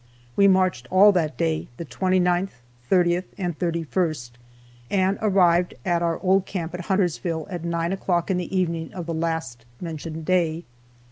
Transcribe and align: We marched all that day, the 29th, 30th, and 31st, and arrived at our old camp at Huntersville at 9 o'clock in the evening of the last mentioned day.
We 0.35 0.47
marched 0.47 0.87
all 0.89 1.11
that 1.11 1.37
day, 1.37 1.67
the 1.77 1.85
29th, 1.85 2.63
30th, 2.89 3.25
and 3.37 3.59
31st, 3.59 4.31
and 4.89 5.19
arrived 5.21 5.75
at 5.85 6.01
our 6.01 6.17
old 6.21 6.47
camp 6.47 6.73
at 6.73 6.85
Huntersville 6.85 7.45
at 7.51 7.63
9 7.63 7.93
o'clock 7.93 8.31
in 8.31 8.37
the 8.37 8.57
evening 8.57 8.91
of 8.95 9.05
the 9.05 9.13
last 9.13 9.63
mentioned 9.79 10.25
day. 10.25 10.63